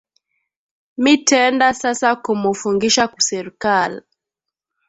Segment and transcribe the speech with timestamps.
[0.97, 3.99] Mitenda sasa kumu fungisha ku serkali